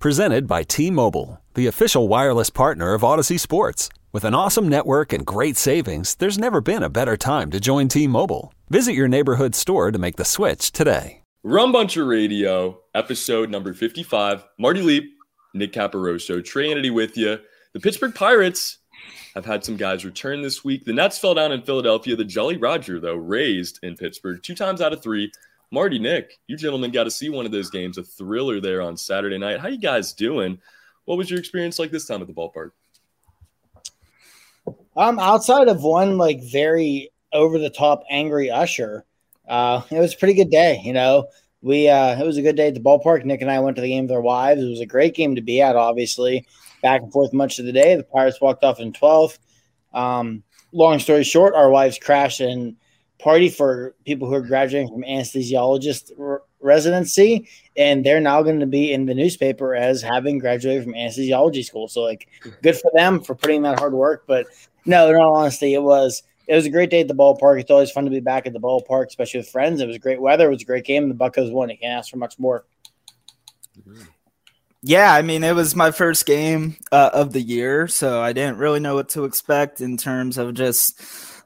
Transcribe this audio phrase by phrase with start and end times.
[0.00, 3.90] Presented by T Mobile, the official wireless partner of Odyssey Sports.
[4.12, 7.88] With an awesome network and great savings, there's never been a better time to join
[7.88, 8.54] T Mobile.
[8.70, 11.20] Visit your neighborhood store to make the switch today.
[11.42, 14.42] Rum Bunter Radio, episode number 55.
[14.58, 15.04] Marty Leap,
[15.52, 17.38] Nick Caparoso, Trey with you.
[17.74, 18.78] The Pittsburgh Pirates
[19.34, 20.86] have had some guys return this week.
[20.86, 22.16] The Nets fell down in Philadelphia.
[22.16, 25.30] The Jolly Roger, though, raised in Pittsburgh two times out of three.
[25.72, 28.96] Marty, Nick, you gentlemen got to see one of those games, a thriller there on
[28.96, 29.60] Saturday night.
[29.60, 30.58] How you guys doing?
[31.04, 32.72] What was your experience like this time at the ballpark?
[34.96, 39.04] Um, outside of one like very over the top angry usher,
[39.48, 40.80] uh, it was a pretty good day.
[40.82, 41.28] You know,
[41.62, 43.24] we uh, it was a good day at the ballpark.
[43.24, 44.60] Nick and I went to the game with our wives.
[44.60, 45.76] It was a great game to be at.
[45.76, 46.48] Obviously,
[46.82, 47.94] back and forth much of the day.
[47.94, 49.38] The Pirates walked off in 12th.
[49.92, 52.76] Um, long story short, our wives crashed and
[53.22, 58.66] party for people who are graduating from anesthesiologist r- residency, and they're now going to
[58.66, 61.88] be in the newspaper as having graduated from anesthesiology school.
[61.88, 62.28] So, like,
[62.62, 64.24] good for them for putting that hard work.
[64.26, 64.46] But
[64.84, 67.60] no, in all honesty, it was it was a great day at the ballpark.
[67.60, 69.80] It's always fun to be back at the ballpark, especially with friends.
[69.80, 70.48] It was great weather.
[70.48, 71.08] It was a great game.
[71.08, 71.70] The Buckos won.
[71.70, 72.64] You can't ask for much more.
[74.82, 78.56] Yeah, I mean, it was my first game uh, of the year, so I didn't
[78.56, 80.98] really know what to expect in terms of just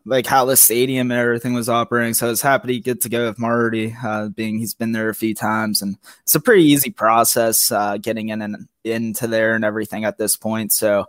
[0.07, 2.15] like how the stadium and everything was operating.
[2.15, 5.09] So I was happy to get to go with Marty, uh, being he's been there
[5.09, 9.55] a few times, and it's a pretty easy process uh, getting in and into there
[9.55, 10.73] and everything at this point.
[10.73, 11.07] So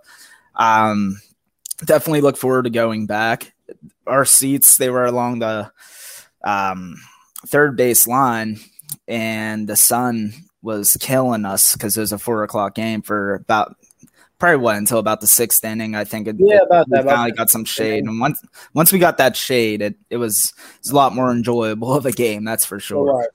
[0.56, 1.20] um,
[1.84, 3.54] definitely look forward to going back.
[4.08, 5.72] Our seats they were along the
[6.44, 6.96] um,
[7.48, 8.60] third base line,
[9.08, 13.76] and the sun was killing us because it was a four o'clock game for about
[14.40, 15.96] probably what until about the sixth inning.
[15.96, 17.06] I think it, yeah, about that.
[17.06, 18.42] We finally got some shade, and once
[18.74, 22.06] once we got that shade, it, it was it was a lot more enjoyable of
[22.06, 22.44] a game.
[22.44, 23.20] That's for sure.
[23.20, 23.30] Right.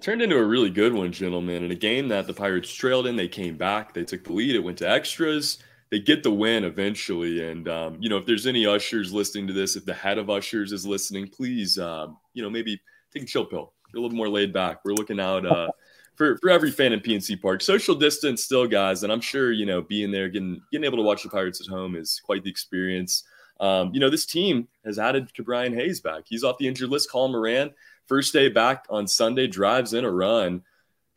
[0.00, 1.64] Turned into a really good one, gentlemen.
[1.64, 4.54] In a game that the Pirates trailed in, they came back, they took the lead,
[4.54, 5.58] it went to extras.
[5.90, 9.52] They get the win eventually, and um, you know if there's any ushers listening to
[9.52, 12.80] this, if the head of ushers is listening, please, um, you know maybe
[13.12, 13.72] take a chill pill.
[13.92, 14.80] Get a little more laid back.
[14.84, 15.46] We're looking out.
[15.46, 15.68] Uh,
[16.14, 17.62] for, for every fan in PNC Park.
[17.62, 21.02] Social distance still, guys, and I'm sure you know being there, getting getting able to
[21.02, 23.24] watch the Pirates at home is quite the experience.
[23.60, 26.24] Um, you know, this team has added Ke'Bryan Hayes back.
[26.26, 27.10] He's off the injured list.
[27.10, 27.72] Colin Moran,
[28.06, 30.62] first day back on Sunday, drives in a run.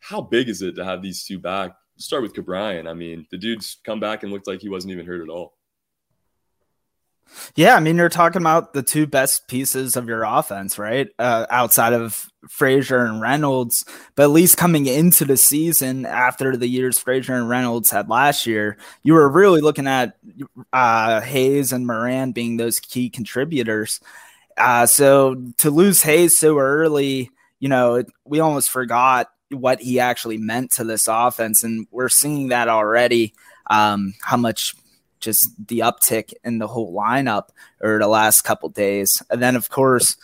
[0.00, 1.72] How big is it to have these two back?
[1.98, 2.88] start with Ke'Bryan.
[2.88, 5.57] I mean, the dude's come back and looked like he wasn't even hurt at all.
[7.56, 11.08] Yeah, I mean, you're talking about the two best pieces of your offense, right?
[11.18, 13.84] Uh, outside of Frazier and Reynolds,
[14.14, 18.46] but at least coming into the season after the years Frazier and Reynolds had last
[18.46, 20.16] year, you were really looking at
[20.72, 24.00] uh, Hayes and Moran being those key contributors.
[24.56, 27.30] Uh, so to lose Hayes so early,
[27.60, 32.48] you know, we almost forgot what he actually meant to this offense, and we're seeing
[32.48, 33.34] that already.
[33.70, 34.74] Um, how much
[35.20, 37.48] just the uptick in the whole lineup
[37.82, 39.22] over the last couple days.
[39.30, 40.16] And then, of course,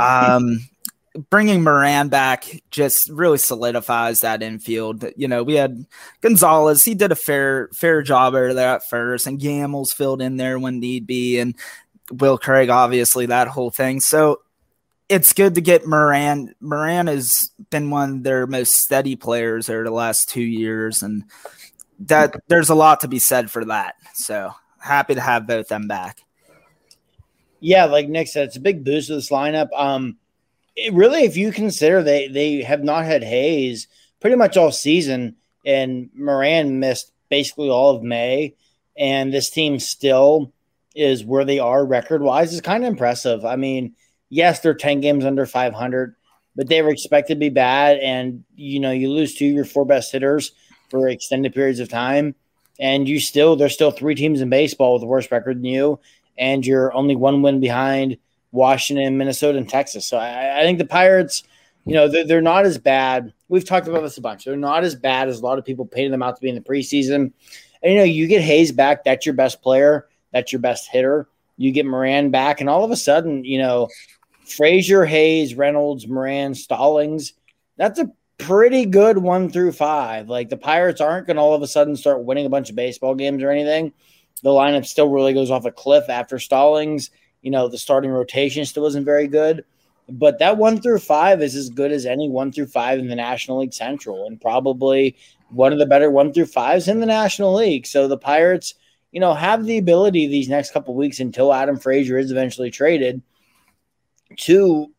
[0.00, 0.60] um,
[1.30, 5.04] bringing Moran back just really solidifies that infield.
[5.16, 5.86] You know, we had
[6.20, 10.36] Gonzalez; he did a fair fair job over there at first, and Gamel's filled in
[10.36, 11.54] there when need be, and
[12.10, 14.00] Will Craig, obviously, that whole thing.
[14.00, 14.42] So
[15.08, 16.54] it's good to get Moran.
[16.60, 21.24] Moran has been one of their most steady players over the last two years, and
[22.06, 23.94] that there's a lot to be said for that.
[24.14, 26.20] So happy to have both them back.
[27.60, 29.68] Yeah, like Nick said, it's a big boost to this lineup.
[29.74, 30.16] Um,
[30.74, 33.86] it really, if you consider they they have not had Hayes
[34.20, 38.56] pretty much all season, and Moran missed basically all of May,
[38.96, 40.52] and this team still
[40.94, 43.44] is where they are record wise is kind of impressive.
[43.44, 43.94] I mean,
[44.28, 46.16] yes, they're ten games under five hundred,
[46.56, 49.64] but they were expected to be bad, and you know you lose two of your
[49.64, 50.52] four best hitters
[50.92, 52.36] for extended periods of time
[52.78, 56.00] and you still there's still three teams in baseball with a worse record than you,
[56.38, 58.18] and you're only one win behind
[58.50, 60.06] Washington, Minnesota, and Texas.
[60.06, 61.44] So I, I think the Pirates,
[61.84, 63.32] you know, they're, they're, not as bad.
[63.48, 64.44] We've talked about this a bunch.
[64.44, 66.54] They're not as bad as a lot of people painted them out to be in
[66.54, 67.32] the preseason.
[67.82, 71.28] And you know, you get Hayes back, that's your best player, that's your best hitter.
[71.58, 73.88] You get Moran back, and all of a sudden, you know,
[74.44, 77.34] Frazier, Hayes, Reynolds, Moran, Stallings.
[77.76, 80.28] That's a pretty good one through five.
[80.28, 82.76] Like the Pirates aren't going to all of a sudden start winning a bunch of
[82.76, 83.92] baseball games or anything.
[84.42, 87.10] The lineup still really goes off a cliff after Stallings.
[87.42, 89.64] You know, the starting rotation still isn't very good.
[90.08, 93.14] But that one through five is as good as any one through five in the
[93.14, 95.16] National League Central and probably
[95.50, 97.86] one of the better one through fives in the National League.
[97.86, 98.74] So the Pirates,
[99.12, 103.22] you know, have the ability these next couple weeks until Adam Frazier is eventually traded
[104.38, 104.90] to,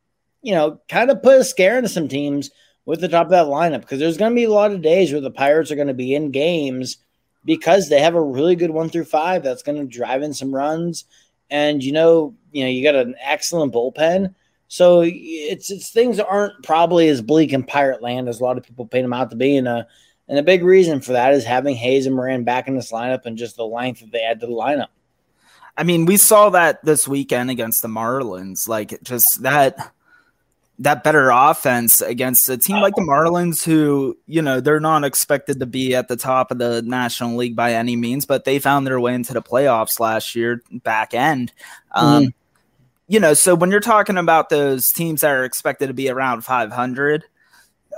[0.41, 2.51] you know, kind of put a scare into some teams
[2.85, 5.11] with the top of that lineup because there's going to be a lot of days
[5.11, 6.97] where the Pirates are going to be in games
[7.45, 10.53] because they have a really good one through five that's going to drive in some
[10.53, 11.05] runs.
[11.49, 14.33] And you know, you know, you got an excellent bullpen.
[14.67, 18.63] So it's it's things aren't probably as bleak in Pirate Land as a lot of
[18.63, 19.57] people paint them out to be.
[19.57, 19.87] And a
[20.27, 23.25] and a big reason for that is having Hayes and Moran back in this lineup
[23.25, 24.87] and just the length that they add to the lineup.
[25.77, 28.67] I mean, we saw that this weekend against the Marlins.
[28.67, 29.93] Like just that
[30.83, 35.59] that better offense against a team like the Marlins, who, you know, they're not expected
[35.61, 38.85] to be at the top of the National League by any means, but they found
[38.85, 41.53] their way into the playoffs last year, back end.
[41.91, 42.29] Um, mm-hmm.
[43.07, 46.41] You know, so when you're talking about those teams that are expected to be around
[46.41, 47.23] 500,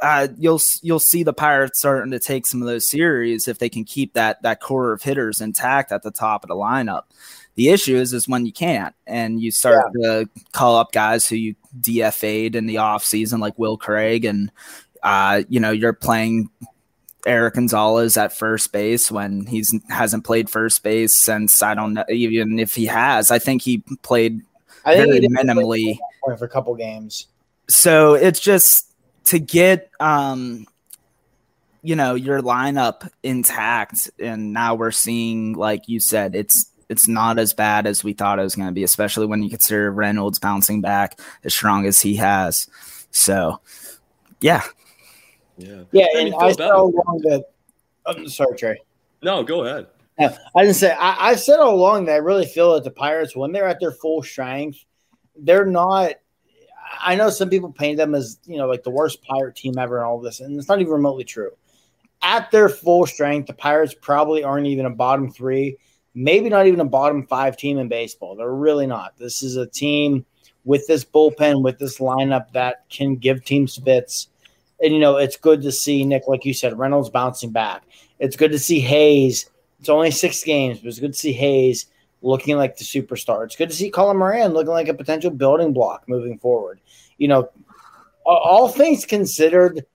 [0.01, 3.69] uh, you'll you'll see the Pirates starting to take some of those series if they
[3.69, 7.03] can keep that that core of hitters intact at the top of the lineup.
[7.55, 10.09] The issue is is when you can't and you start yeah.
[10.09, 14.51] to call up guys who you DFA'd in the offseason like Will Craig and
[15.03, 16.49] uh, you know, you're playing
[17.25, 22.05] Eric Gonzalez at first base when he's hasn't played first base since I don't know
[22.09, 23.31] even if he has.
[23.31, 24.41] I think he played
[24.83, 27.27] I think very minimally for a couple games.
[27.67, 28.91] So it's just
[29.25, 30.65] to get um
[31.83, 37.39] you know your lineup intact and now we're seeing like you said it's it's not
[37.39, 40.39] as bad as we thought it was going to be, especially when you consider Reynolds
[40.39, 42.67] bouncing back as strong as he has.
[43.11, 43.59] So,
[44.41, 44.63] yeah.
[45.57, 45.83] Yeah.
[45.91, 46.07] Yeah.
[46.17, 47.45] And I said all along that.
[48.05, 48.77] I'm sorry, Trey.
[49.23, 49.87] No, go ahead.
[50.19, 53.35] I didn't say, I, I said all along that I really feel that the Pirates,
[53.35, 54.85] when they're at their full strength,
[55.35, 56.13] they're not.
[57.01, 59.97] I know some people paint them as, you know, like the worst pirate team ever
[59.97, 61.51] and all this, and it's not even remotely true.
[62.21, 65.77] At their full strength, the Pirates probably aren't even a bottom three
[66.15, 68.35] maybe not even a bottom five team in baseball.
[68.35, 69.17] They're really not.
[69.17, 70.25] This is a team
[70.63, 74.29] with this bullpen, with this lineup that can give teams fits.
[74.81, 77.83] And, you know, it's good to see Nick, like you said, Reynolds bouncing back.
[78.17, 79.49] It's good to see Hayes.
[79.79, 81.87] It's only six games, but it's good to see Hayes
[82.21, 83.43] looking like the superstar.
[83.43, 86.79] It's good to see Colin Moran looking like a potential building block moving forward.
[87.17, 87.49] You know,
[88.25, 89.85] all things considered,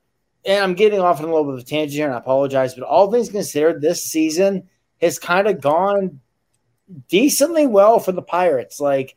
[0.45, 2.75] and I'm getting off on a little bit of a tangent here, and I apologize,
[2.75, 4.69] but all things considered, this season–
[5.01, 6.21] has kind of gone
[7.09, 8.81] decently well for the Pirates.
[8.81, 9.17] Like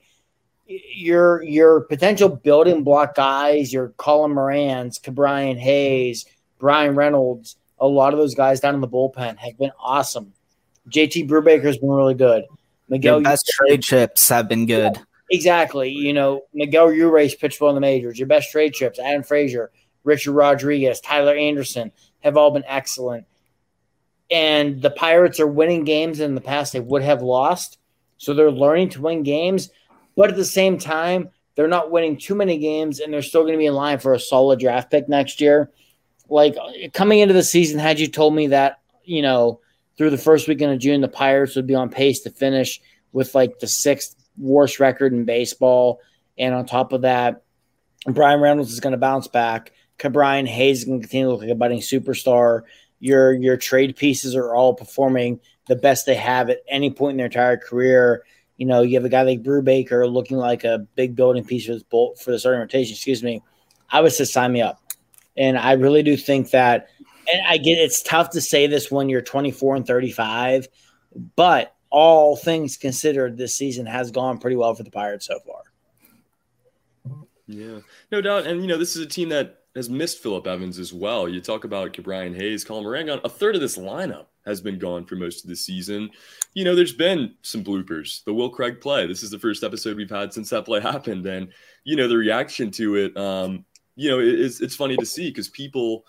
[0.67, 6.25] your your potential building block guys, your Colin Morans, Ke'Bryan Hayes,
[6.59, 10.33] Bryan Reynolds, a lot of those guys down in the bullpen have been awesome.
[10.89, 12.45] JT Brubaker has been really good.
[12.89, 14.97] Miguel your best trade chips have been good.
[15.31, 15.89] Exactly.
[15.89, 18.19] You know, Miguel Yajure pitched well in the majors.
[18.19, 19.71] Your best trade chips, Adam Frazier,
[20.03, 23.25] Richard Rodriguez, Tyler Anderson, have all been excellent
[24.33, 27.77] and the Pirates are winning games in the past they would have lost.
[28.17, 29.69] So they're learning to win games,
[30.17, 33.53] but at the same time, they're not winning too many games and they're still going
[33.53, 35.69] to be in line for a solid draft pick next year.
[36.29, 36.55] Like
[36.93, 39.59] coming into the season, had you told me that, you know,
[39.97, 43.35] through the first weekend of June, the Pirates would be on pace to finish with
[43.35, 45.99] like the sixth worst record in baseball.
[46.39, 47.43] And on top of that,
[48.07, 49.73] Bryan Reynolds is going to bounce back.
[50.11, 52.63] Brian Hayes is going to continue to look like a budding superstar
[53.03, 57.17] your your trade pieces are all performing the best they have at any point in
[57.17, 58.23] their entire career.
[58.55, 61.77] You know, you have a guy like Brubaker looking like a big building piece for,
[61.89, 62.93] bolt for the starting rotation.
[62.93, 63.43] Excuse me.
[63.91, 64.81] I would say sign me up,
[65.35, 66.87] and I really do think that.
[67.31, 70.67] And I get it's tough to say this when you're 24 and 35,
[71.35, 75.61] but all things considered, this season has gone pretty well for the Pirates so far.
[77.47, 77.79] Yeah,
[78.11, 78.47] no doubt.
[78.47, 81.27] And you know, this is a team that has missed Philip Evans as well.
[81.27, 85.05] You talk about Brian Hayes, Colin Moran A third of this lineup has been gone
[85.05, 86.09] for most of the season.
[86.53, 88.23] You know, there's been some bloopers.
[88.23, 89.07] The Will Craig play.
[89.07, 91.49] This is the first episode we've had since that play happened, and
[91.83, 93.17] you know the reaction to it.
[93.17, 93.65] Um,
[93.95, 96.05] you know, it's it's funny to see because people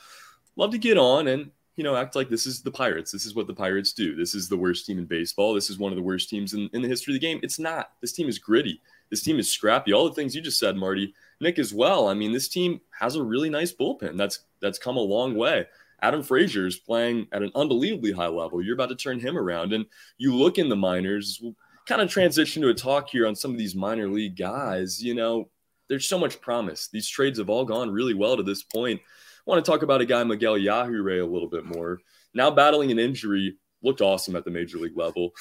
[0.56, 3.10] love to get on and you know, act like this is the Pirates.
[3.10, 4.14] This is what the Pirates do.
[4.14, 5.54] This is the worst team in baseball.
[5.54, 7.40] This is one of the worst teams in, in the history of the game.
[7.42, 7.92] It's not.
[8.00, 8.80] This team is gritty.
[9.10, 9.92] This team is scrappy.
[9.92, 12.08] All the things you just said, Marty, Nick as well.
[12.08, 14.16] I mean, this team has a really nice bullpen.
[14.16, 15.66] That's that's come a long way.
[16.00, 18.62] Adam Frazier is playing at an unbelievably high level.
[18.62, 19.72] You're about to turn him around.
[19.72, 19.86] And
[20.18, 21.54] you look in the minors, we'll
[21.86, 25.02] kind of transition to a talk here on some of these minor league guys.
[25.02, 25.48] You know,
[25.88, 26.88] there's so much promise.
[26.88, 29.00] These trades have all gone really well to this point.
[29.00, 32.00] I want to talk about a guy, Miguel Yajure, a little bit more.
[32.32, 35.32] Now battling an injury, looked awesome at the major league level.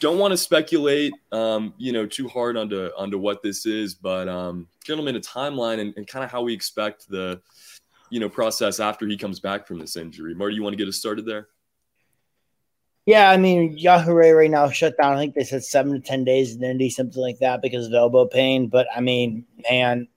[0.00, 4.28] Don't want to speculate, um, you know, too hard onto onto what this is, but
[4.28, 7.40] um, gentlemen, a timeline and, and kind of how we expect the,
[8.10, 10.34] you know, process after he comes back from this injury.
[10.34, 11.48] Marty, you want to get us started there?
[13.04, 15.14] Yeah, I mean, Yajure right now shut down.
[15.14, 17.94] I think they said seven to ten days in Indy, something like that, because of
[17.94, 18.68] elbow pain.
[18.68, 20.08] But I mean, man,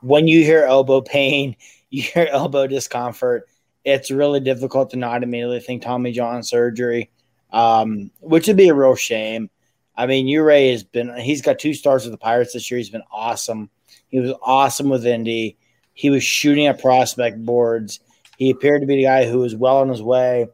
[0.00, 1.56] when you hear elbow pain,
[1.90, 3.48] you hear elbow discomfort,
[3.84, 7.10] it's really difficult to not immediately think Tommy John surgery,
[7.52, 9.50] um, which would be a real shame.
[9.96, 12.78] I mean, Ure has been, he's got two stars with the Pirates this year.
[12.78, 13.70] He's been awesome.
[14.08, 15.56] He was awesome with Indy.
[15.92, 18.00] He was shooting at prospect boards.
[18.38, 20.46] He appeared to be the guy who was well on his way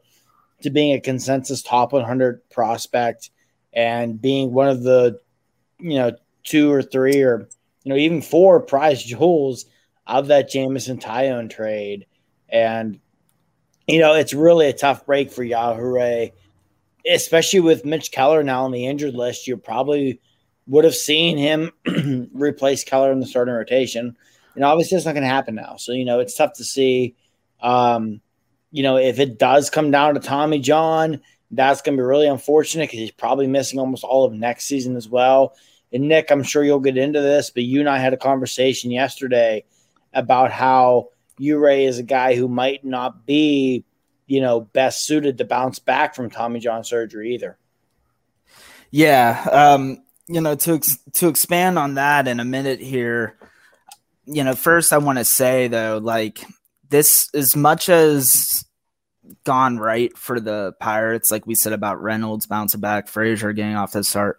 [0.63, 3.31] to being a consensus top 100 prospect
[3.73, 5.21] and being one of the,
[5.79, 6.13] you know,
[6.43, 7.49] two or three or,
[7.85, 9.67] you know, even four prize jewels
[10.07, 12.07] of that Jameson Taillon trade.
[12.49, 13.01] And,
[13.87, 16.33] you know, it's really a tough break for Yajure,
[17.11, 19.47] especially with Mitch Keller now on the injured list.
[19.47, 20.21] You probably
[20.67, 21.71] would have seen him
[22.35, 24.17] replace Keller in the starting rotation.
[24.55, 25.77] And obviously, it's not going to happen now.
[25.77, 27.15] So, you know, it's tough to see.
[27.61, 28.21] Um,
[28.71, 31.21] you know, if it does come down to Tommy John,
[31.51, 34.97] that's going to be really unfortunate because he's probably missing almost all of next season
[34.97, 35.55] as well.
[35.93, 38.91] And Nick, I'm sure you'll get into this, but you and I had a conversation
[38.91, 39.65] yesterday
[40.13, 43.85] about how Ure is a guy who might not be,
[44.27, 47.57] you know, best suited to bounce back from Tommy John surgery either.
[48.91, 50.81] Yeah, um, you know, to
[51.15, 53.37] to expand on that in a minute here,
[54.25, 56.45] you know, first I want to say though, like
[56.89, 58.65] this, as much as
[59.45, 63.93] gone right for the Pirates, like we said about Reynolds bouncing back, Frazier getting off
[63.93, 64.39] the start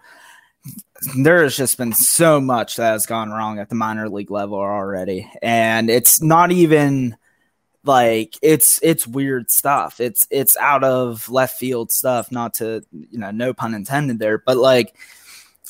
[1.17, 4.58] there has just been so much that has gone wrong at the minor league level
[4.58, 7.15] already and it's not even
[7.88, 10.00] like it's it's weird stuff.
[10.00, 14.38] It's it's out of left field stuff not to you know no pun intended there
[14.38, 14.96] but like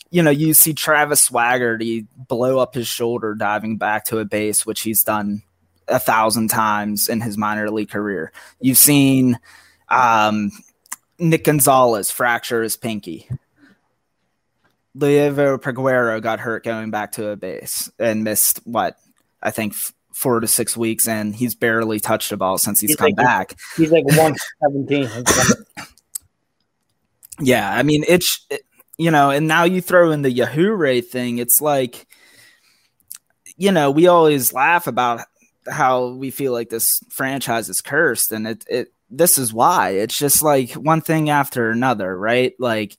[0.09, 4.65] you know you see travis swaggerty blow up his shoulder diving back to a base
[4.65, 5.41] which he's done
[5.88, 8.31] a thousand times in his minor league career.
[8.59, 9.39] You've seen
[9.89, 10.51] um
[11.19, 13.29] nick gonzalez fracture his pinky.
[14.97, 18.97] Liover Peguero got hurt going back to a base and missed what
[19.41, 19.75] I think
[20.17, 23.15] four to six weeks, and he's barely touched a ball since he's, he's come like,
[23.15, 23.55] back.
[23.75, 25.09] He's like one seventeen.
[27.39, 28.62] yeah, I mean it's it,
[28.97, 31.38] you know, and now you throw in the Yajure thing.
[31.38, 32.07] It's like
[33.57, 35.21] you know we always laugh about
[35.69, 39.91] how we feel like this franchise is cursed, and it it this is why.
[39.91, 42.53] It's just like one thing after another, right?
[42.57, 42.97] Like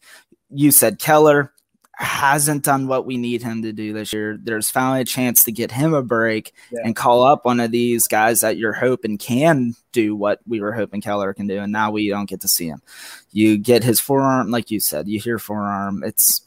[0.51, 1.53] you said, Keller
[1.99, 4.39] hasn't done what we need him to do this year.
[4.41, 6.83] There's finally a chance to get him a break yeah.
[6.85, 10.73] and call up one of these guys that you're hoping can do what we were
[10.73, 12.83] hoping Keller can do, and now we don't get to see him.
[13.33, 16.05] You get his forearm, like you said, you hear forearm.
[16.05, 16.43] It's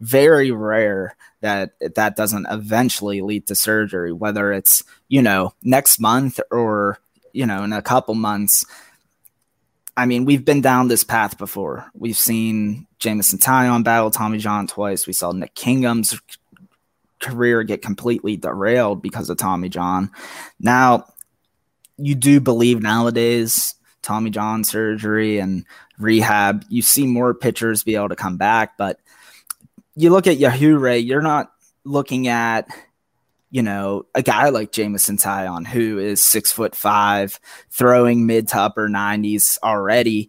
[0.00, 6.38] very rare that that doesn't eventually lead to surgery, whether it's you know next month
[6.52, 7.00] or
[7.32, 8.64] you know in a couple months.
[9.96, 11.90] I mean, we've been down this path before.
[11.94, 15.06] We've seen Jameson Taillon battle Tommy John twice.
[15.06, 16.20] We saw Nick Kingham's
[17.20, 20.10] career get completely derailed because of Tommy John.
[20.60, 21.06] Now,
[21.96, 25.64] you do believe nowadays Tommy John surgery and
[25.98, 29.00] rehab, you see more pitchers be able to come back, but
[29.94, 31.52] you look at Yajure, you're not
[31.84, 32.68] looking at
[33.50, 37.38] you know, a guy like Jameson Taillon, who is six foot five,
[37.70, 40.28] throwing mid to upper 90s already,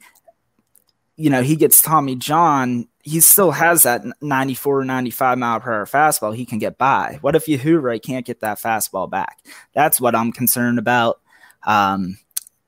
[1.18, 5.86] you know, he gets Tommy John, he still has that 94, 95 mile per hour
[5.86, 6.36] fastball.
[6.36, 7.18] He can get by.
[7.22, 9.40] What if Yajure can't get that fastball back?
[9.74, 11.20] That's what I'm concerned about.
[11.66, 12.20] Um,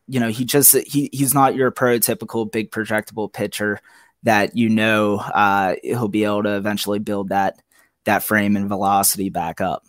[0.07, 3.79] you know, he just he he's not your prototypical big projectable pitcher
[4.23, 7.61] that you know uh, he'll be able to eventually build that
[8.05, 9.85] that frame and velocity back up.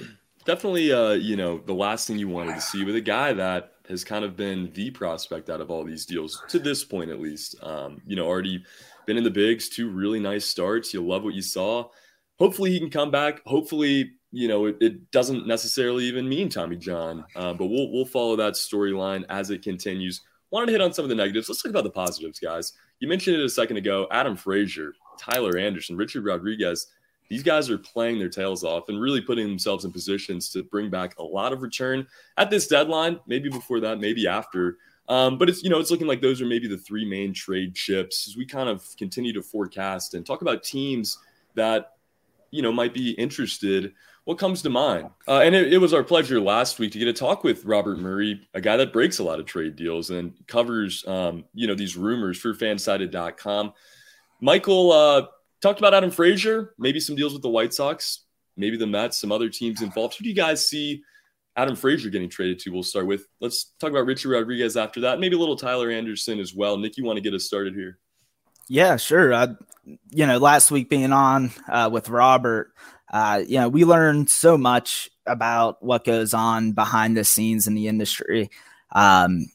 [0.44, 3.74] Definitely, uh, you know, the last thing you wanted to see with a guy that
[3.88, 7.20] has kind of been the prospect out of all these deals to this point, at
[7.20, 7.54] least.
[7.62, 8.64] Um, you know, already
[9.06, 10.92] been in the bigs, two really nice starts.
[10.92, 11.88] You love what you saw.
[12.38, 13.40] Hopefully, he can come back.
[13.46, 17.24] Hopefully, you know, it, it, doesn't necessarily even mean Tommy John.
[17.36, 20.22] Uh, but we'll we'll follow that storyline as it continues.
[20.50, 21.48] Wanted to hit on some of the negatives.
[21.48, 22.72] Let's talk about the positives, guys.
[23.00, 24.06] You mentioned it a second ago.
[24.10, 26.86] Adam Frazier, Tyler Anderson, Richard Rodriguez.
[27.28, 30.90] These guys are playing their tails off and really putting themselves in positions to bring
[30.90, 33.20] back a lot of return at this deadline.
[33.26, 34.78] Maybe before that, maybe after.
[35.08, 37.74] Um, but it's you know it's looking like those are maybe the three main trade
[37.74, 41.18] chips as we kind of continue to forecast and talk about teams
[41.54, 41.96] that
[42.50, 43.92] you know might be interested
[44.24, 45.10] what comes to mind?
[45.26, 47.98] Uh, and it, it, was our pleasure last week to get a talk with Robert
[47.98, 51.74] Murray, a guy that breaks a lot of trade deals and covers, um, you know,
[51.74, 53.72] these rumors for fansided.com.
[54.40, 55.26] Michael uh,
[55.62, 58.24] talked about Adam Frazier, maybe some deals with the White Sox,
[58.56, 60.16] maybe the Mets, some other teams involved.
[60.16, 61.02] Who do you guys see
[61.56, 62.70] Adam Frazier getting traded to?
[62.70, 63.26] We'll start with.
[63.40, 65.20] Let's talk about Richie Rodriguez after that.
[65.20, 66.76] Maybe a little Tyler Anderson as well.
[66.76, 67.98] Nick, you want to get us started here?
[68.68, 69.32] Yeah, sure.
[69.32, 69.48] I,
[70.10, 72.72] you know, last week being on uh, with Robert,
[73.12, 77.74] uh, you know, we learned so much about what goes on behind the scenes in
[77.74, 78.50] the industry.
[78.90, 79.46] Um,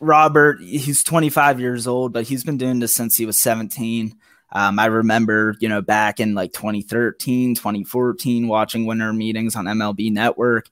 [0.00, 4.16] Robert, he's 25 years old, but he's been doing this since he was 17.
[4.52, 10.12] Um, I remember, you know, back in like 2013, 2014, watching winter meetings on MLB
[10.12, 10.68] Network.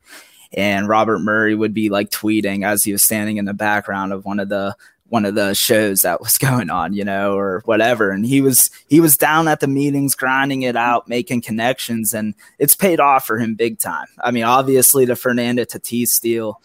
[0.53, 4.25] And Robert Murray would be like tweeting as he was standing in the background of
[4.25, 4.77] one of the
[5.11, 8.11] one of the shows that was going on, you know, or whatever.
[8.11, 12.35] And he was he was down at the meetings, grinding it out, making connections, and
[12.59, 14.07] it's paid off for him big time.
[14.23, 16.61] I mean, obviously the Fernando Tatis deal,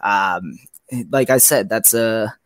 [0.00, 0.58] um,
[1.10, 2.36] like I said, that's a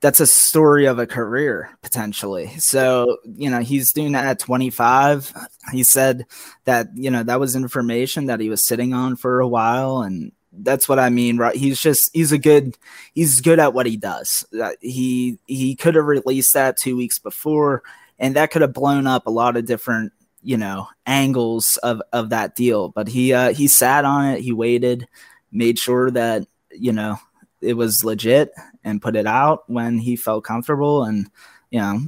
[0.00, 2.48] that's a story of a career potentially.
[2.58, 5.32] So, you know, he's doing that at 25.
[5.72, 6.26] He said
[6.64, 10.32] that, you know, that was information that he was sitting on for a while and
[10.52, 11.54] that's what I mean, right?
[11.54, 12.76] He's just he's a good
[13.14, 14.44] he's good at what he does.
[14.60, 17.82] Uh, he he could have released that two weeks before,
[18.18, 20.12] and that could have blown up a lot of different
[20.42, 22.88] you know angles of of that deal.
[22.88, 24.40] But he uh, he sat on it.
[24.40, 25.06] He waited,
[25.52, 27.18] made sure that you know
[27.60, 28.52] it was legit,
[28.88, 31.04] and put it out when he felt comfortable.
[31.04, 31.30] And
[31.70, 32.00] you know,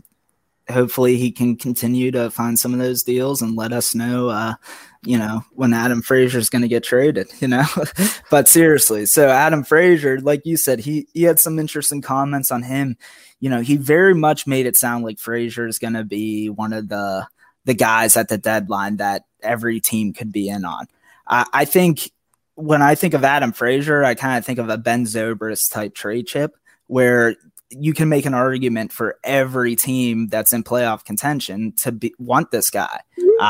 [0.71, 4.55] hopefully he can continue to find some of those deals and let us know uh,
[5.03, 7.65] you know when adam frazier is going to get traded you know?
[8.31, 12.63] But seriously so adam frazier like you said he he had some interesting comments on
[12.63, 12.97] him.
[13.41, 16.73] You know he very much made it sound like frazier is going to be one
[16.73, 17.27] of the
[17.65, 20.87] the guys at the deadline that every team could be in on.
[21.27, 22.11] I, I think
[22.55, 25.95] when i think of adam frazier i kind of think of a ben zobrist type
[25.95, 26.57] trade chip
[26.91, 27.37] where
[27.71, 32.51] you can make an argument for every team that's in playoff contention to be, want
[32.51, 33.01] this guy.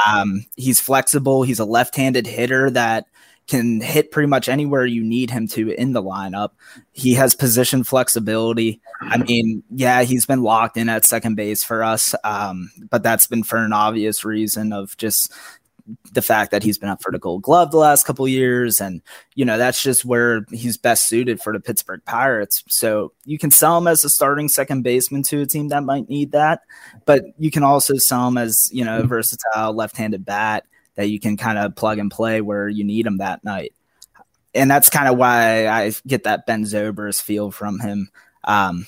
[0.06, 1.42] Um, he's flexible.
[1.42, 3.06] He's a left-handed hitter that
[3.48, 6.50] can hit pretty much anywhere you need him to in the lineup.
[6.92, 8.82] He has position flexibility.
[9.00, 13.26] I mean, yeah, he's been locked in at second base for us, um, but that's
[13.26, 15.32] been for an obvious reason of just
[16.12, 19.02] the fact that he's been up for the gold glove the last couple years and
[19.34, 22.64] you know that's just where he's best suited for the pittsburgh pirates.
[22.68, 26.08] So you can sell him as a starting second baseman to a team that might
[26.08, 26.60] need that
[27.06, 30.64] but you can also sell him as you know a versatile left-handed bat
[31.00, 33.72] that you can kind of plug and play where you need him that night.
[34.54, 38.10] And that's kind of why i get that ben zobrist feel from him.
[38.44, 38.86] Um,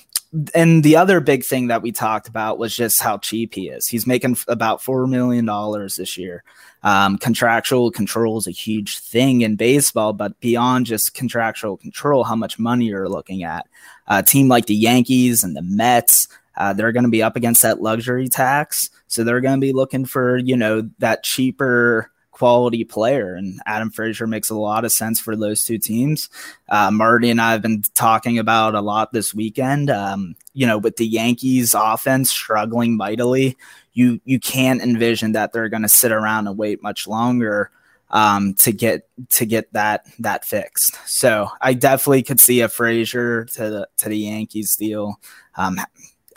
[0.55, 3.87] and the other big thing that we talked about was just how cheap he is.
[3.87, 6.43] He's making about four million dollars this year.
[6.81, 12.35] Um, contractual control is a huge thing in baseball, but beyond just contractual control, how
[12.35, 13.67] much money you're looking at.
[14.07, 17.61] A team like the Yankees and the Mets, uh, they're going to be up against
[17.61, 22.83] that luxury tax, so they're going to be looking for you know that cheaper quality
[22.83, 23.35] player.
[23.35, 26.29] And Adam Frazier makes a lot of sense for those two teams.
[26.67, 29.89] Uh, Marty and I have been talking about a lot this weekend.
[29.89, 33.55] Um, you know, with the Yankees offense struggling mightily,
[33.93, 37.71] you you can't envision that they're going to sit around and wait much longer
[38.09, 40.97] um, to get to get that that fixed.
[41.07, 45.19] So I definitely could see a Frazier to the to the Yankees deal.
[45.55, 45.79] Um,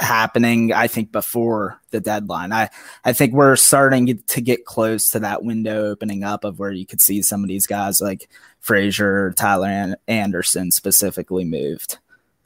[0.00, 2.52] happening i think before the deadline.
[2.52, 2.68] I
[3.04, 6.86] i think we're starting to get close to that window opening up of where you
[6.86, 8.28] could see some of these guys like
[8.60, 11.98] frazier tyler anderson specifically moved.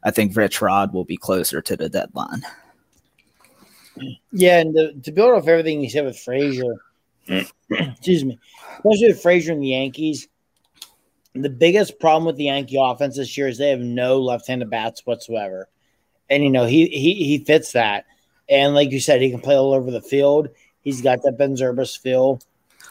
[0.02, 2.42] I think rich rod will be closer to the deadline.
[4.32, 6.74] Yeah and to, to build off everything you said with frazier
[7.70, 8.38] excuse me
[8.78, 10.28] especially with frazier and the yankees
[11.34, 15.04] the biggest problem with the yankee offense this year is they have no left-handed bats
[15.04, 15.68] whatsoever
[16.30, 18.06] and you know he he he fits that.
[18.48, 20.48] And like you said, he can play all over the field.
[20.82, 22.40] He's got that Ben Zobrist feel.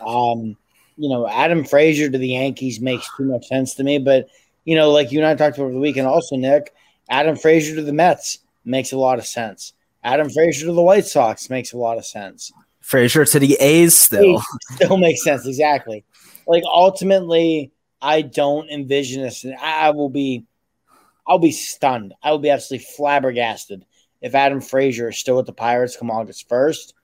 [0.06, 0.56] Um,
[0.98, 3.98] you know, Adam Frazier to the Yankees makes too much sense to me.
[3.98, 4.28] But
[4.66, 6.74] you know, like you and I talked about over the weekend, also Nick,
[7.10, 9.74] Adam Frazier to the Mets makes a lot of sense.
[10.04, 12.52] Adam Frazier to the White Sox makes a lot of sense.
[12.82, 16.04] Frazier to the A's still still makes sense exactly.
[16.48, 17.72] like ultimately,
[18.02, 19.44] I don't envision this.
[19.44, 20.46] And I will be,
[21.30, 22.16] I'll be stunned.
[22.24, 23.86] I will be absolutely flabbergasted
[24.20, 26.96] if Adam Frazier is still with the Pirates come August first.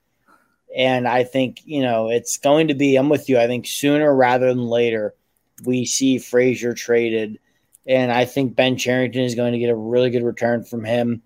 [0.76, 2.96] And I think you know it's going to be.
[2.96, 3.38] I'm with you.
[3.38, 5.14] I think sooner rather than later,
[5.64, 7.38] we see Frazier traded,
[7.86, 11.22] and I think Ben Cherington is going to get a really good return from him.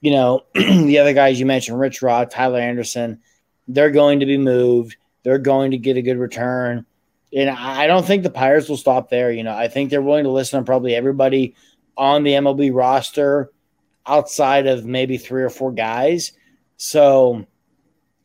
[0.00, 3.20] You know, the other guys you mentioned, Rich Rod, Tyler Anderson,
[3.66, 4.96] they're going to be moved.
[5.24, 6.86] They're going to get a good return.
[7.36, 9.32] And I don't think the Pirates will stop there.
[9.32, 11.56] You know, I think they're willing to listen on probably everybody
[11.96, 13.50] on the MLB roster
[14.06, 16.32] outside of maybe three or four guys.
[16.76, 17.46] So,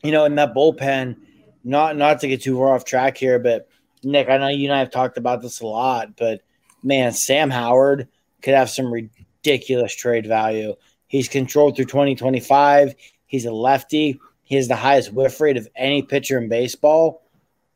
[0.03, 1.17] you know, in that bullpen,
[1.63, 3.67] not not to get too far off track here, but
[4.03, 6.41] Nick, I know you and I have talked about this a lot, but
[6.83, 8.07] man, Sam Howard
[8.41, 10.75] could have some ridiculous trade value.
[11.07, 12.95] He's controlled through 2025.
[13.25, 14.19] He's a lefty.
[14.43, 17.23] He has the highest whiff rate of any pitcher in baseball.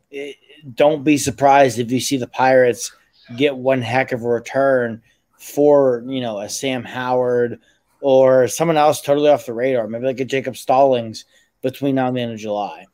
[0.09, 0.37] It,
[0.73, 2.91] don't be surprised if you see the Pirates
[3.35, 5.01] get one heck of a return
[5.43, 7.59] for, you know, a Sam Howard
[7.99, 11.25] or someone else totally off the radar, maybe like a Jacob Stallings
[11.61, 12.85] between now and the end of July.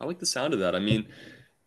[0.00, 0.76] I like the sound of that.
[0.76, 1.06] I mean,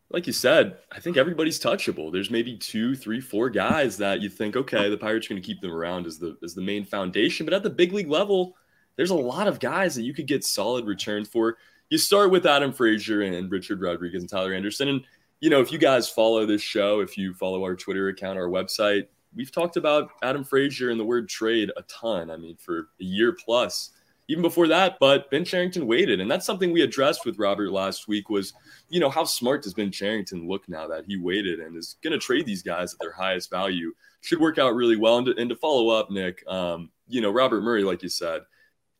[0.09, 2.11] like you said, I think everybody's touchable.
[2.11, 5.45] There's maybe two, three, four guys that you think, okay, the Pirates are going to
[5.45, 7.45] keep them around as the as the main foundation.
[7.45, 8.55] But at the big league level,
[8.95, 11.57] there's a lot of guys that you could get solid return for.
[11.89, 14.87] You start with Adam Frazier and Richard Rodriguez and Tyler Anderson.
[14.87, 15.01] And
[15.39, 18.47] you know, if you guys follow this show, if you follow our Twitter account, our
[18.47, 22.31] website, we've talked about Adam Frazier and the word trade a ton.
[22.31, 23.91] I mean, for a year plus,
[24.27, 24.97] even before that.
[24.99, 28.29] But Ben Cherington waited, and that's something we addressed with Robert last week.
[28.29, 28.53] Was
[28.89, 32.13] you know how smart does Ben Cherington look now that he waited and is going
[32.13, 33.93] to trade these guys at their highest value?
[34.21, 35.17] Should work out really well.
[35.17, 38.41] And to, and to follow up, Nick, um, you know Robert Murray, like you said,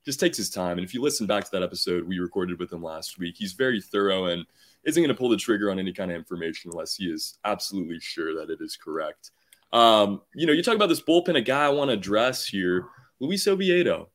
[0.05, 0.77] just takes his time.
[0.77, 3.53] And if you listen back to that episode we recorded with him last week, he's
[3.53, 4.45] very thorough and
[4.85, 7.99] isn't going to pull the trigger on any kind of information unless he is absolutely
[7.99, 9.31] sure that it is correct.
[9.73, 12.85] Um, you know, you talk about this bullpen, a guy I want to address here,
[13.19, 14.09] Luis Oviedo.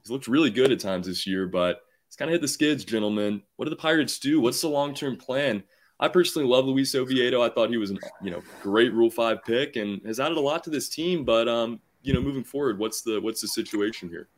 [0.00, 2.84] He's looked really good at times this year, but he's kind of hit the skids,
[2.84, 3.42] gentlemen.
[3.56, 4.40] What do the Pirates do?
[4.40, 5.62] What's the long term plan?
[6.00, 7.42] I personally love Luis Oviedo.
[7.42, 10.40] I thought he was, an, you know, great Rule Five pick and has added a
[10.40, 11.24] lot to this team.
[11.24, 14.28] But um, you know, moving forward, what's the what's the situation here?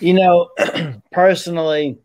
[0.00, 0.50] You know,
[1.12, 1.98] personally,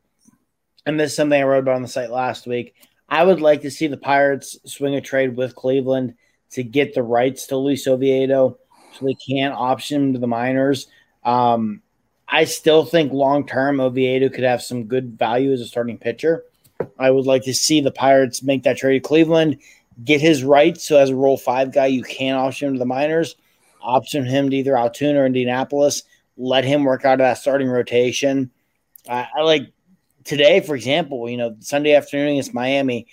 [0.86, 2.76] and this is something I wrote about on the site last week.
[3.10, 6.16] I would like to see the Pirates swing a trade with Cleveland
[6.52, 8.58] to get the rights to Luis Oviedo
[8.94, 10.88] so they can't option him to the minors.
[11.24, 11.82] Um,
[12.28, 16.44] I still think long term Oviedo could have some good value as a starting pitcher.
[16.98, 19.60] I would like to see the Pirates make that trade to Cleveland,
[20.04, 20.84] get his rights.
[20.84, 23.36] So as a Rule Five guy, you can option him to the minors,
[23.82, 26.04] option him to either Altoona or Indianapolis.
[26.38, 28.50] Let him work out of that starting rotation.
[29.08, 29.72] I, I like
[30.24, 31.30] today, for example.
[31.30, 33.08] You know, Sunday afternoon against Miami,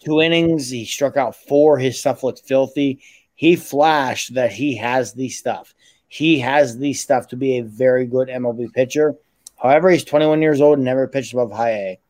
[0.00, 0.70] two innings.
[0.70, 1.78] He struck out four.
[1.78, 3.00] His stuff looked filthy
[3.34, 5.74] he flashed that he has the stuff.
[6.08, 9.16] He has the stuff to be a very good MLB pitcher.
[9.60, 12.00] However, he's 21 years old and never pitched above high A.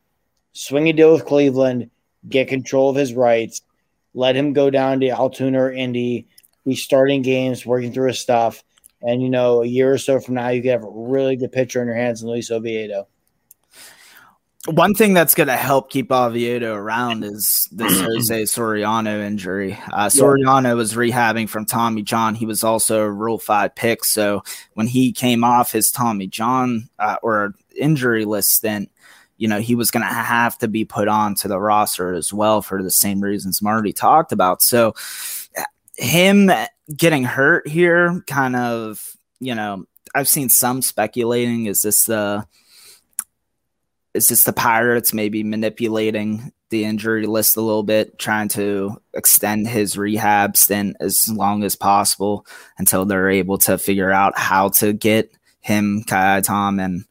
[0.53, 1.91] Swing a deal with Cleveland,
[2.29, 3.63] get control of his rights,
[4.13, 6.29] let him go down to Altoona or Indy,
[6.65, 8.63] be starting games, working through his stuff.
[9.03, 11.53] And, you know, a year or so from now, you could have a really good
[11.53, 13.09] pitcher in your hands in Luis Oviedo
[14.67, 19.79] one thing that's going to help keep Oviedo around is this Jose Soriano injury.
[19.93, 22.35] Uh, Soriano was rehabbing from Tommy John.
[22.35, 24.05] He was also a Rule 5 pick.
[24.05, 24.43] So
[24.75, 28.89] when he came off his Tommy John uh, or injury list, then,
[29.37, 32.33] you know, he was going to have to be put on to the roster as
[32.33, 34.63] well for the same reasons Marty talked about.
[34.63, 34.95] So
[35.97, 36.51] him
[36.97, 41.67] getting hurt here kind of, you know, I've seen some speculating.
[41.67, 42.47] Is this the
[44.15, 49.69] is this the Pirates maybe manipulating the injury list a little bit, trying to extend
[49.69, 52.47] his rehab stint as long as possible
[52.79, 57.05] until they're able to figure out how to get him, Kai Tom, and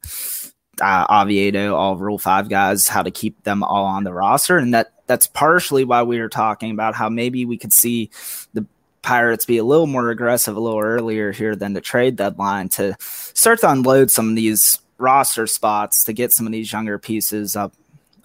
[0.82, 4.74] uh, Oviedo, all Rule Five guys, how to keep them all on the roster, and
[4.74, 8.10] that that's partially why we were talking about how maybe we could see
[8.54, 8.66] the
[9.02, 12.96] Pirates be a little more aggressive a little earlier here than the trade deadline to
[13.02, 17.56] start to unload some of these roster spots to get some of these younger pieces
[17.56, 17.74] up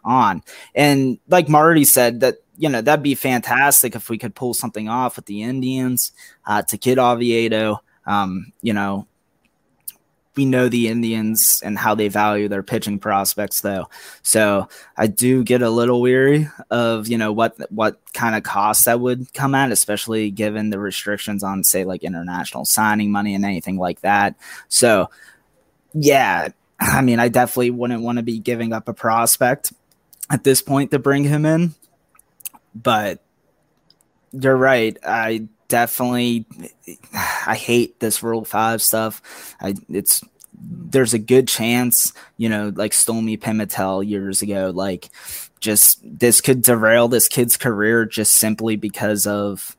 [0.05, 0.43] on.
[0.75, 4.89] And like Marty said, that you know that'd be fantastic if we could pull something
[4.89, 6.13] off with the Indians
[6.47, 7.83] uh, to get Oviedo.
[8.07, 9.07] Um, you know,
[10.35, 13.89] we know the Indians and how they value their pitching prospects, though.
[14.23, 18.87] So I do get a little weary of you know what what kind of cost
[18.87, 23.45] that would come at, especially given the restrictions on say like international signing money and
[23.45, 24.37] anything like that.
[24.69, 25.11] So
[25.93, 26.49] yeah,
[26.81, 29.73] I mean, I definitely wouldn't want to be giving up a prospect
[30.31, 31.75] at this point to bring him in.
[32.75, 33.21] But
[34.33, 34.97] you're right.
[35.05, 36.47] I definitely
[37.15, 39.57] I hate this Rule Five stuff.
[39.61, 40.23] I it's
[40.61, 45.09] there's a good chance, you know, like Stolmy Pimentel years ago, like
[45.61, 49.77] just this could derail this kid's career just simply because of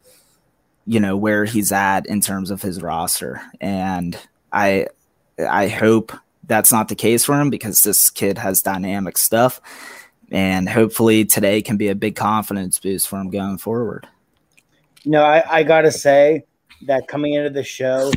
[0.86, 4.18] you know where he's at in terms of his roster and
[4.52, 4.88] i
[5.50, 6.12] i hope
[6.50, 9.62] that's not the case for him because this kid has dynamic stuff
[10.32, 14.06] and hopefully today can be a big confidence boost for him going forward
[15.04, 16.44] you know i, I gotta say
[16.88, 18.12] that coming into the show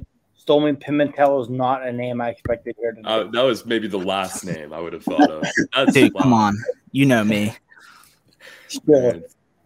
[0.44, 3.08] Stolmy Pimentel is not a name I expected here today.
[3.08, 5.44] Uh, that was maybe the last name I would have thought of.
[5.72, 6.56] That's Dude, come on.
[6.90, 7.54] You know me.
[8.66, 9.20] Sure.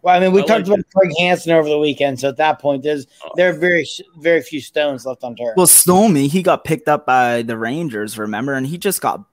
[0.07, 2.37] Well, I mean, we I talked like about Craig Hansen over the weekend, so at
[2.37, 3.31] that point, there's oh.
[3.35, 3.85] there are very
[4.19, 5.55] very few stones left on unturned.
[5.57, 9.25] Well, Stolmy, he got picked up by the Rangers, remember, and he just got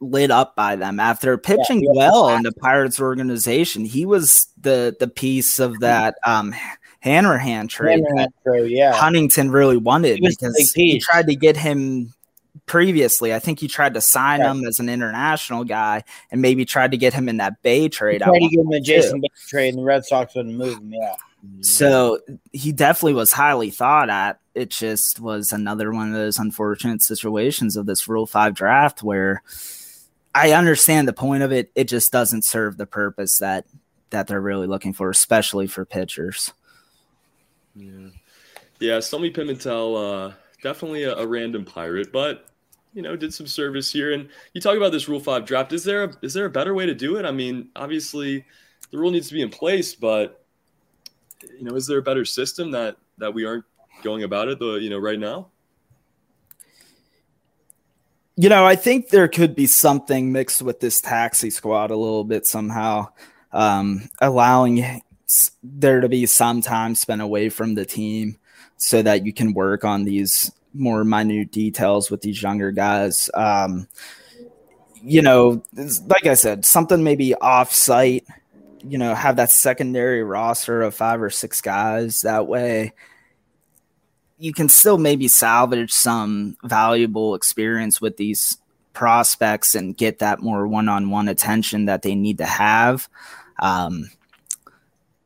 [0.00, 3.84] lit up by them after pitching yeah, well in the Pirates organization.
[3.84, 6.52] He was the the piece of that um
[6.98, 8.94] Hanrahan trade Hanrahan trade, yeah.
[8.94, 12.12] Huntington really wanted he because he tried to get him
[12.66, 13.34] previously.
[13.34, 14.50] I think he tried to sign yeah.
[14.50, 18.22] him as an international guy and maybe tried to get him in that Bay trade.
[18.22, 20.78] He tried to get him a Jason Bay trade, and the Red Sox wouldn't move
[20.78, 20.92] him.
[20.92, 21.14] Yeah.
[21.60, 22.20] So
[22.52, 24.40] he definitely was highly thought at.
[24.54, 29.42] It just was another one of those unfortunate situations of this Rule 5 draft where
[30.34, 31.70] I understand the point of it.
[31.74, 33.66] It just doesn't serve the purpose that
[34.10, 36.52] that they're really looking for, especially for pitchers.
[37.74, 38.08] Yeah.
[38.80, 42.46] Yeah, Stolmy Pimentel, uh, definitely a, a, random pirate, but
[42.94, 44.12] you know, did some service here.
[44.12, 45.72] And you talk about this Rule Five draft.
[45.72, 47.26] Is there a is there a better way to do it?
[47.26, 48.44] I mean, obviously,
[48.90, 50.44] the rule needs to be in place, but
[51.58, 53.64] you know, is there a better system that that we aren't
[54.02, 55.48] going about it the you know right now?
[58.36, 62.24] You know, I think there could be something mixed with this taxi squad a little
[62.24, 63.08] bit somehow,
[63.52, 65.02] um, allowing
[65.62, 68.36] there to be some time spent away from the team
[68.76, 73.30] so that you can work on these more minute details with these younger guys.
[73.32, 73.88] Um,
[75.02, 75.62] you know,
[76.06, 78.26] like I said, something maybe off site,
[78.82, 82.22] you know, have that secondary roster of five or six guys.
[82.22, 82.92] That way
[84.38, 88.58] you can still maybe salvage some valuable experience with these
[88.92, 93.08] prospects and get that more one on one attention that they need to have.
[93.60, 94.10] Um,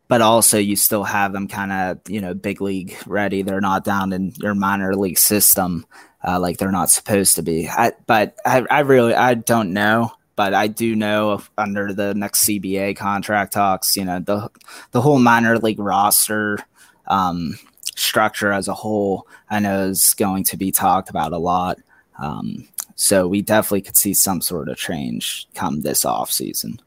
[0.09, 3.43] but also you still have them kind of you know big league ready.
[3.43, 5.87] They're not down in your minor league system
[6.27, 7.69] uh, like they're not supposed to be.
[7.69, 10.13] I, but I, I really I don't know.
[10.37, 14.49] But I do know under the next CBA contract talks, you know the
[14.93, 16.59] the whole minor league roster
[17.09, 17.59] um,
[17.97, 21.79] structure as a whole, I know is going to be talked about a lot.
[22.21, 26.81] Um, so we definitely could see some sort of change come this off season.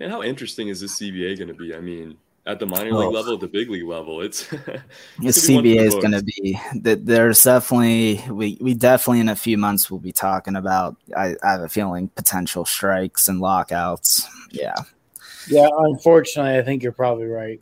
[0.00, 1.74] And how interesting is this CBA going to be?
[1.74, 3.10] I mean, at the minor league oh.
[3.10, 4.82] level, at the big league level, it's the
[5.18, 7.06] CBA is going to be that.
[7.06, 10.96] There's definitely we we definitely in a few months we'll be talking about.
[11.16, 14.28] I, I have a feeling potential strikes and lockouts.
[14.50, 14.74] Yeah,
[15.48, 15.68] yeah.
[15.72, 17.60] Unfortunately, I think you're probably right.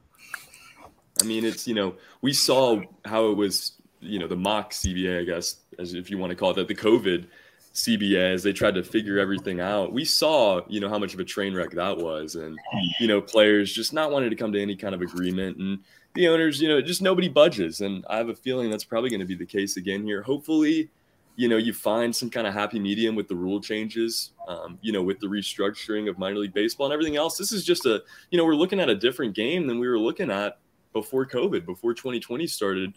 [1.21, 5.21] I mean, it's you know we saw how it was you know the mock CBA,
[5.21, 7.27] I guess, as if you want to call it that, the COVID
[7.75, 9.93] CBA as they tried to figure everything out.
[9.93, 12.59] We saw, you know, how much of a train wreck that was, and
[13.01, 15.79] you know, players just not wanting to come to any kind of agreement, and
[16.15, 17.81] the owners, you know, just nobody budges.
[17.81, 20.23] And I have a feeling that's probably going to be the case again here.
[20.23, 20.91] Hopefully,
[21.37, 24.93] you know, you find some kind of happy medium with the rule changes, um, you
[24.93, 27.39] know, with the restructuring of minor league baseball and everything else.
[27.39, 29.99] This is just a, you know, we're looking at a different game than we were
[29.99, 30.59] looking at
[30.93, 32.93] before COVID, before 2020 started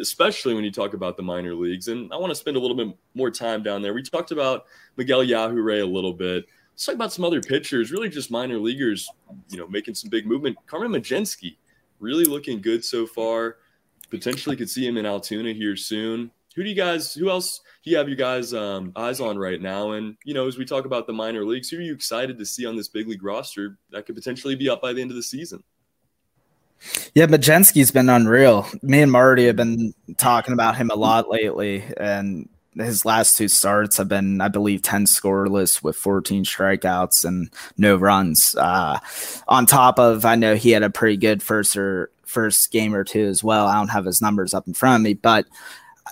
[0.00, 1.88] especially when you talk about the minor leagues.
[1.88, 3.94] And I want to spend a little bit more time down there.
[3.94, 6.44] We talked about Miguel Yajure a little bit.
[6.72, 9.08] Let's talk about some other pitchers, really just minor leaguers,
[9.48, 10.56] you know, making some big movement.
[10.66, 11.56] Carmen Mlodzinski,
[12.00, 13.58] really looking good so far.
[14.10, 16.30] Potentially could see him in Altoona here soon.
[16.54, 19.60] Who do you guys, who else do you have your guys' um, eyes on right
[19.60, 19.92] now?
[19.92, 22.46] And, you know, as we talk about the minor leagues, who are you excited to
[22.46, 25.16] see on this big league roster that could potentially be up by the end of
[25.16, 25.64] the season?
[27.14, 28.66] Yeah, Mlodzinski's been unreal.
[28.82, 33.48] Me and Marty have been talking about him a lot lately, and his last two
[33.48, 38.54] starts have been, I believe, 10 scoreless with 14 strikeouts and no runs.
[38.58, 38.98] Uh,
[39.48, 43.04] on top of, I know he had a pretty good first or first game or
[43.04, 43.66] two as well.
[43.66, 45.46] I don't have his numbers up in front of me, but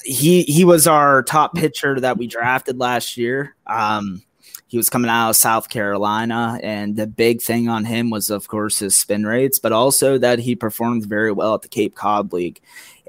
[0.05, 3.55] he he was our top pitcher that we drafted last year.
[3.67, 4.23] Um,
[4.67, 8.49] he was coming out of South Carolina, and the big thing on him was, of
[8.49, 12.33] course, his spin rates, but also that he performed very well at the Cape Cod
[12.33, 12.61] League.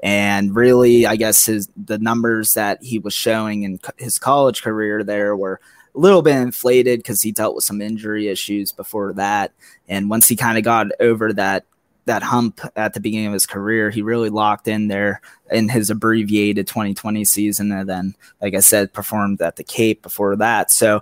[0.02, 5.02] And really, I guess his the numbers that he was showing in his college career
[5.02, 5.60] there were
[5.94, 9.52] a little bit inflated because he dealt with some injury issues before that.
[9.88, 11.64] And once he kind of got over that
[12.06, 15.90] that hump at the beginning of his career, he really locked in there in his
[15.90, 17.72] abbreviated 2020 season.
[17.72, 20.70] And then, like I said, performed at the Cape before that.
[20.70, 21.00] So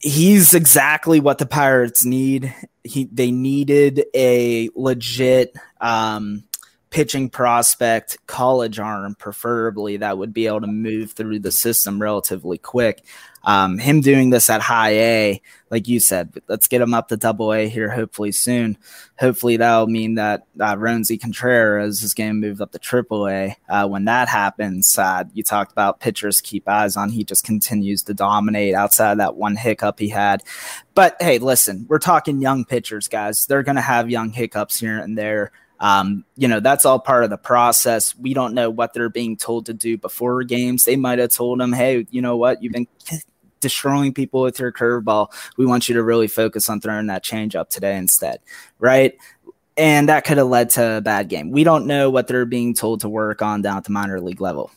[0.00, 2.54] he's exactly what the Pirates need.
[2.82, 6.44] He they needed a legit um,
[6.90, 12.58] pitching prospect, college arm, preferably that would be able to move through the system relatively
[12.58, 13.04] quick.
[13.42, 17.16] Um, him doing this at high A, like you said, let's get him up to
[17.16, 18.76] double A here, hopefully soon.
[19.18, 23.56] Hopefully that'll mean that uh, Roansy Contreras is going to move up to triple A.
[23.68, 27.10] Uh, when that happens, uh, you talked about pitchers keep eyes on.
[27.10, 30.42] He just continues to dominate outside of that one hiccup he had.
[30.94, 33.46] But hey, listen, we're talking young pitchers, guys.
[33.46, 35.52] They're going to have young hiccups here and there.
[35.80, 38.14] Um, you know, that's all part of the process.
[38.14, 40.84] We don't know what they're being told to do before games.
[40.84, 42.86] They might have told them, hey, you know what, you've been
[43.60, 45.28] destroying people with your curveball.
[45.56, 48.40] We want you to really focus on throwing that changeup today instead,
[48.78, 49.16] right?
[49.76, 51.50] And that could have led to a bad game.
[51.50, 54.40] We don't know what they're being told to work on down at the minor league
[54.40, 54.70] level.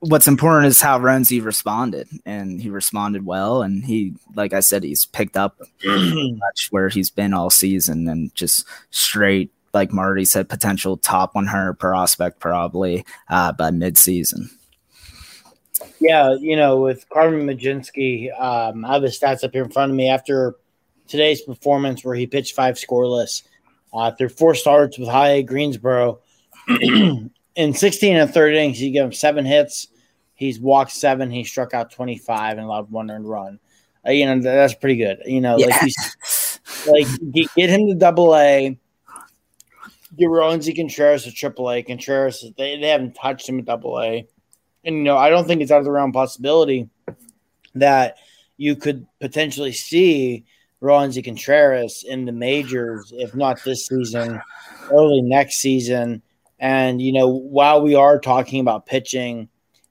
[0.00, 3.62] What's important is how Roansy responded, and he responded well.
[3.62, 8.32] And he, like I said, he's picked up much where he's been all season and
[8.34, 14.50] just straight like Marty said, potential top 100 prospect probably uh, by midseason.
[16.00, 19.90] Yeah, you know, with Carmen Mlodzinski, um, I have his stats up here in front
[19.90, 20.56] of me after
[21.06, 23.44] today's performance where he pitched five scoreless
[23.92, 26.20] uh, through four starts with high Greensboro.
[26.68, 27.30] in
[27.74, 29.88] 16 and third innings, he gave him seven hits.
[30.34, 31.30] He's walked seven.
[31.30, 33.60] He struck out 25 and allowed one earned run.
[34.06, 35.18] Uh, you know, that's pretty good.
[35.24, 35.66] You know, yeah.
[35.66, 38.76] like, like get him to double A
[40.18, 41.82] get Roansy Contreras to Triple A.
[41.82, 44.26] Contreras, they, they haven't touched him at Double A,
[44.84, 46.88] and you know I don't think it's out of the realm possibility
[47.74, 48.16] that
[48.56, 50.44] you could potentially see
[50.82, 54.40] Roansy Contreras in the majors, if not this season,
[54.90, 56.22] early next season.
[56.58, 59.48] And you know, while we are talking about pitching,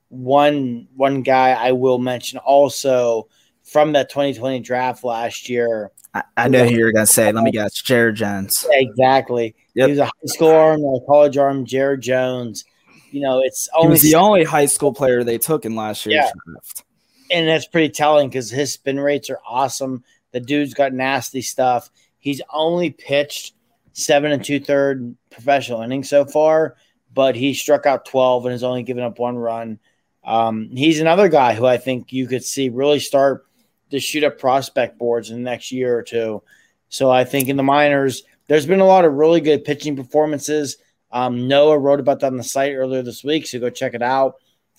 [0.10, 3.28] one one guy I will mention also
[3.64, 5.92] from that 2020 draft last year.
[6.14, 7.32] I, I know who you're gonna say.
[7.32, 8.66] Let me guess, Jared Jones.
[8.72, 9.56] exactly.
[9.76, 9.88] Yep.
[9.88, 12.66] He was a high school arm, a college arm, Jared Jones.
[13.12, 16.06] You know, it's only he was the only high school player they took in last
[16.06, 16.32] year's yeah.
[16.46, 16.84] draft.
[17.32, 20.04] And that's pretty telling because his spin rates are awesome.
[20.32, 21.90] The dude's got nasty stuff.
[22.20, 23.54] He's only pitched
[23.94, 26.76] seven and two third professional innings so far,
[27.14, 29.80] but he struck out 12 and has only given up one run.
[30.24, 33.47] Um, he's another guy who I think you could see really start
[33.92, 36.44] to shoot up prospect boards in the next year or two.
[36.90, 40.78] So I think in the minors, there's been a lot of really good pitching performances.
[41.12, 44.02] Um, Noah wrote about that on the site earlier this week, so go check it
[44.02, 44.36] out.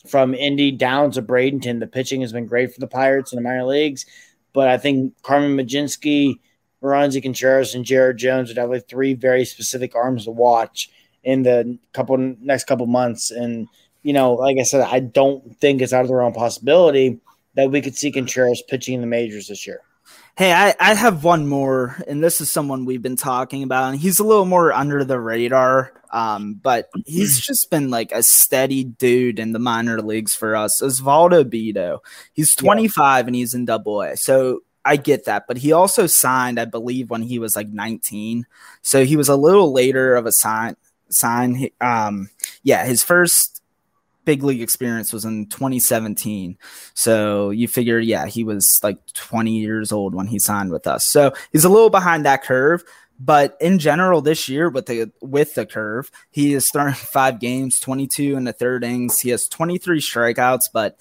[0.07, 3.43] From Indy down to Bradenton, the pitching has been great for the Pirates in the
[3.43, 4.07] minor leagues.
[4.53, 6.39] But I think Carmen Mlodzinski,
[6.83, 10.91] Roansy Contreras, and Jared Jones have like three very specific arms to watch
[11.25, 13.31] in the couple next couple months.
[13.31, 13.69] And
[14.03, 17.21] you know, like I said, I don't think it's out of the realm possibility
[17.59, 19.81] that we could see Contreras pitching in the majors this year.
[20.37, 23.99] Hey, I, I have one more, and this is someone we've been talking about, and
[24.01, 25.93] he's a little more under the radar.
[26.13, 30.81] Um, but he's just been like a steady dude in the minor leagues for us.
[30.81, 31.99] Osvaldo Bido.
[32.33, 32.95] He's 25
[33.25, 33.27] yeah.
[33.27, 34.17] and he's in double A.
[34.17, 38.47] So I get that, but he also signed, I believe, when he was like 19.
[38.83, 40.77] So he was a little later of a sign
[41.09, 41.71] sign.
[41.81, 42.31] Um,
[42.63, 43.58] yeah, his first
[44.29, 46.59] big league experience was in 2017.
[46.93, 51.09] So you figure, yeah, he was like 20 years old when he signed with us.
[51.09, 52.85] So he's a little behind that curve.
[53.19, 57.81] But in general, this year with the with the curve, he is starting five games,
[57.81, 59.19] 22 in the third innings.
[59.19, 60.65] He has 23 strikeouts.
[60.75, 61.01] But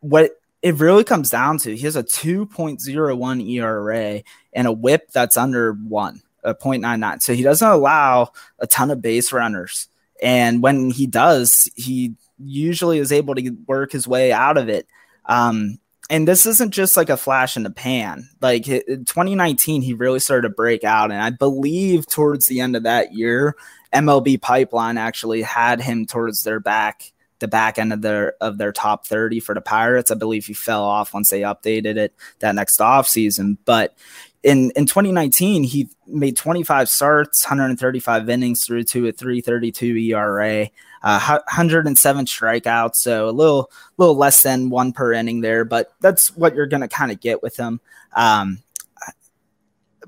[0.00, 5.36] what it really comes down to, he has a 2.01 ERA and a WHIP that's
[5.36, 7.22] under one, a 0.99.
[7.22, 9.86] So he doesn't allow a ton of base runners.
[10.20, 14.86] And when he does, he usually is able to work his way out of it.
[15.26, 15.78] Um,
[16.10, 18.28] and this isn't just like a flash in the pan.
[18.40, 21.10] Like in 2019, he really started to break out.
[21.10, 23.56] And I believe towards the end of that year,
[23.92, 28.72] MLB Pipeline actually had him towards their back, the back end of their of their
[28.72, 30.10] top 30 for the Pirates.
[30.10, 33.56] I believe he fell off once they updated it that next off season.
[33.64, 33.96] But
[34.44, 40.68] in in 2019, he made 25 starts, 135 innings through to a 332 ERA,
[41.02, 46.36] uh, 107 strikeouts, so a little little less than one per inning there, but that's
[46.36, 47.80] what you're to kind of get with him.
[48.14, 48.62] Um,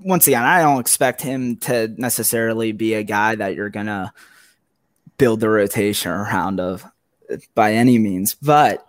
[0.01, 4.13] once again, I don't expect him to necessarily be a guy that you're to
[5.17, 6.85] build the rotation around of
[7.55, 8.86] by any means, but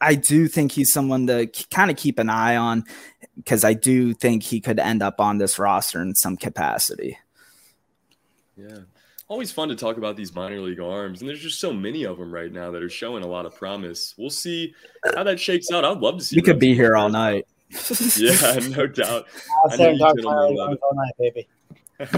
[0.00, 2.84] I do think he's someone to kind of keep an eye on
[3.36, 7.18] because I do think he could end up on this roster in some capacity.
[8.56, 8.80] Yeah.
[9.28, 12.16] Always fun to talk about these minor league arms, and there's just so many of
[12.16, 14.14] them right now that are showing a lot of promise.
[14.16, 14.74] We'll see
[15.14, 15.84] how that shakes out.
[15.84, 16.36] I'd love to see.
[16.36, 17.46] We could be here all night.
[18.16, 19.26] yeah, no doubt.
[19.64, 21.48] I'll say talk all night, baby.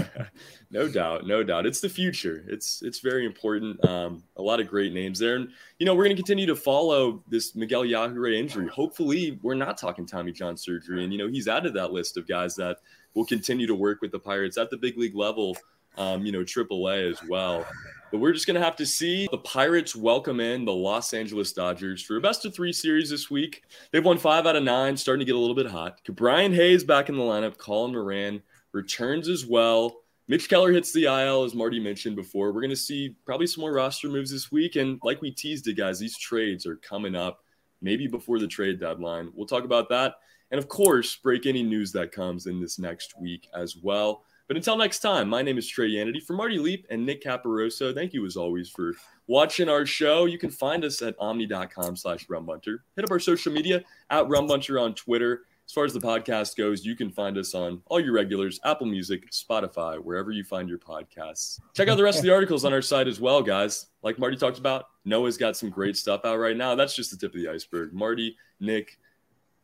[0.71, 1.65] no doubt, no doubt.
[1.65, 2.45] It's the future.
[2.47, 3.83] It's it's very important.
[3.85, 5.49] Um, a lot of great names there, and
[5.79, 8.67] you know we're going to continue to follow this Miguel Yajure injury.
[8.67, 12.25] Hopefully, we're not talking Tommy John surgery, and you know he's added that list of
[12.25, 12.77] guys that
[13.13, 15.57] will continue to work with the Pirates at the big league level.
[15.97, 17.65] Um, you know, AAA as well.
[18.11, 19.27] But we're just going to have to see.
[19.29, 23.29] The Pirates welcome in the Los Angeles Dodgers for a best of three series this
[23.29, 23.63] week.
[23.91, 25.99] They've won five out of nine, starting to get a little bit hot.
[26.07, 27.57] Brian Hayes back in the lineup.
[27.57, 28.41] Colin Moran
[28.71, 30.00] returns as well.
[30.31, 32.53] Mitch Keller hits the IL, as Marty mentioned before.
[32.53, 34.77] We're going to see probably some more roster moves this week.
[34.77, 37.43] And like we teased it, guys, these trades are coming up
[37.81, 39.29] maybe before the trade deadline.
[39.35, 40.15] We'll talk about that.
[40.49, 44.23] And of course, break any news that comes in this next week as well.
[44.47, 47.93] But until next time, my name is Trey Yanity for Marty Leap and Nick Caparoso.
[47.93, 48.93] Thank you as always for
[49.27, 50.27] watching our show.
[50.27, 52.77] You can find us at omni.com slash rumbunter.
[52.95, 55.41] Hit up our social media at rumbunter on Twitter
[55.71, 58.87] as far as the podcast goes, you can find us on all your regulars, Apple
[58.87, 61.61] Music, Spotify, wherever you find your podcasts.
[61.73, 63.85] Check out the rest of the articles on our site as well, guys.
[64.03, 66.75] Like Marty talked about, Noah's got some great stuff out right now.
[66.75, 67.93] That's just the tip of the iceberg.
[67.93, 68.99] Marty, Nick,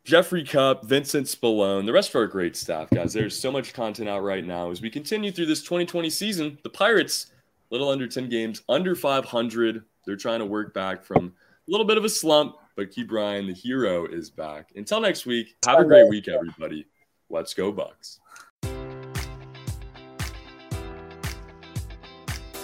[0.06, 3.12] Jeffrey Cup, Vincent Spallone, the rest of our great staff, guys.
[3.12, 6.58] There's so much content out right now as we continue through this 2020 season.
[6.64, 7.34] The Pirates,
[7.70, 9.84] little under 10 games, under 500.
[10.06, 11.34] They're trying to work back from
[11.68, 14.72] a little bit of a slump but Ke'Bryan, the hero, is back.
[14.76, 16.86] Until next week, have a great week, everybody.
[17.30, 18.20] Let's go, Bucs.